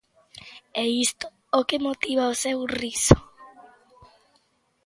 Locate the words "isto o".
1.05-1.59